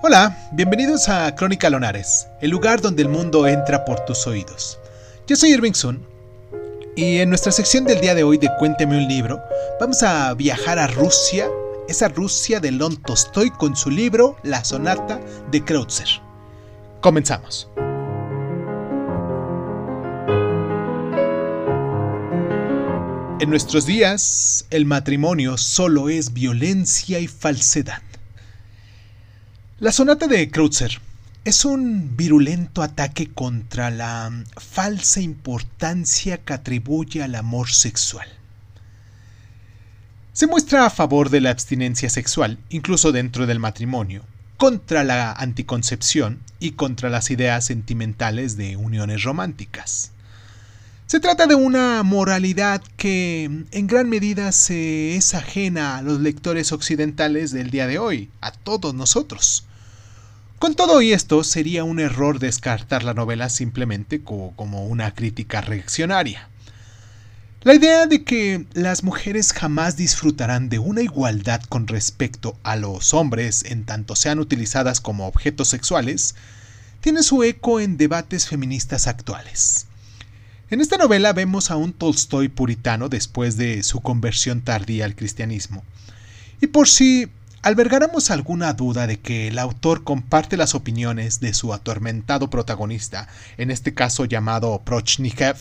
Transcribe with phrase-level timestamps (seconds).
[0.00, 4.78] Hola, bienvenidos a Crónica Lonares, el lugar donde el mundo entra por tus oídos.
[5.26, 6.06] Yo soy Irving Sun
[6.94, 9.42] y en nuestra sección del día de hoy de Cuénteme un libro,
[9.80, 11.48] vamos a viajar a Rusia,
[11.88, 16.08] esa Rusia de Lon Tolstoy con su libro La Sonata de Kreutzer.
[17.00, 17.68] Comenzamos.
[23.40, 28.02] En nuestros días, el matrimonio solo es violencia y falsedad.
[29.80, 31.00] La sonata de Kreutzer
[31.44, 38.26] es un virulento ataque contra la falsa importancia que atribuye al amor sexual.
[40.32, 44.24] Se muestra a favor de la abstinencia sexual, incluso dentro del matrimonio,
[44.56, 50.10] contra la anticoncepción y contra las ideas sentimentales de uniones románticas.
[51.06, 56.72] Se trata de una moralidad que en gran medida se es ajena a los lectores
[56.72, 59.67] occidentales del día de hoy, a todos nosotros.
[60.58, 66.48] Con todo y esto, sería un error descartar la novela simplemente como una crítica reaccionaria.
[67.62, 73.14] La idea de que las mujeres jamás disfrutarán de una igualdad con respecto a los
[73.14, 76.34] hombres en tanto sean utilizadas como objetos sexuales,
[77.00, 79.86] tiene su eco en debates feministas actuales.
[80.70, 85.84] En esta novela vemos a un Tolstoy puritano después de su conversión tardía al cristianismo.
[86.60, 87.28] Y por si
[87.68, 93.70] albergáramos alguna duda de que el autor comparte las opiniones de su atormentado protagonista, en
[93.70, 95.56] este caso llamado Prochnikov,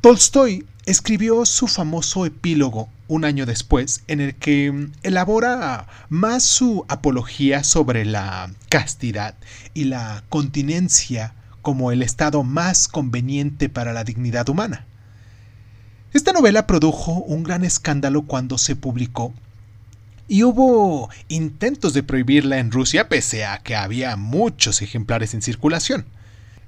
[0.00, 7.62] Tolstoy escribió su famoso epílogo un año después, en el que elabora más su apología
[7.62, 9.36] sobre la castidad
[9.74, 14.86] y la continencia como el estado más conveniente para la dignidad humana.
[16.12, 19.32] Esta novela produjo un gran escándalo cuando se publicó
[20.28, 26.06] y hubo intentos de prohibirla en Rusia pese a que había muchos ejemplares en circulación.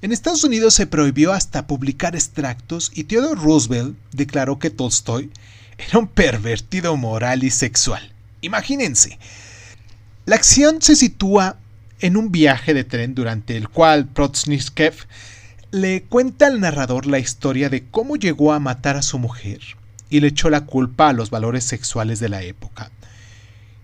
[0.03, 5.31] En Estados Unidos se prohibió hasta publicar extractos y Theodore Roosevelt declaró que Tolstoy
[5.79, 8.13] era un pervertido moral y sexual.
[8.43, 9.19] Imagínense.
[10.27, 11.57] La acción se sitúa
[12.01, 15.07] en un viaje de tren durante el cual Protsnitskev
[15.71, 19.61] le cuenta al narrador la historia de cómo llegó a matar a su mujer
[20.11, 22.91] y le echó la culpa a los valores sexuales de la época.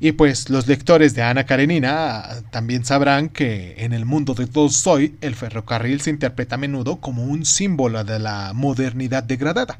[0.02, 5.14] Y pues los lectores de Ana Karenina también sabrán que en el mundo de Tolstoy
[5.20, 9.78] el ferrocarril se interpreta a menudo como un símbolo de la modernidad degradada.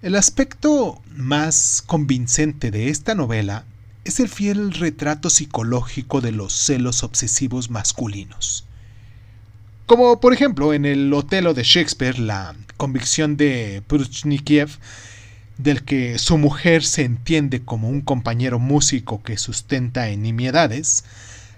[0.00, 3.66] El aspecto más convincente de esta novela
[4.04, 8.64] es el fiel retrato psicológico de los celos obsesivos masculinos.
[9.84, 14.70] Como por ejemplo en el Otelo de Shakespeare, la convicción de Pruchnikiev
[15.58, 21.04] del que su mujer se entiende como un compañero músico que sustenta en nimiedades,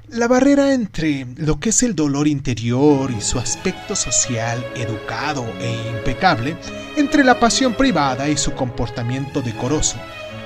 [0.09, 5.71] la barrera entre lo que es el dolor interior y su aspecto social, educado e
[5.91, 6.57] impecable,
[6.97, 9.99] entre la pasión privada y su comportamiento decoroso,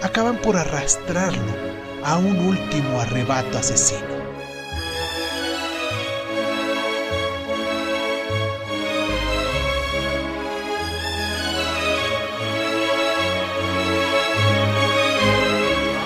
[0.02, 1.54] acaban por arrastrarlo
[2.04, 4.23] a un último arrebato asesino.